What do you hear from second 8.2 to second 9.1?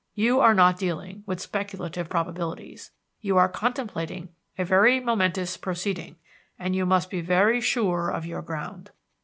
your ground.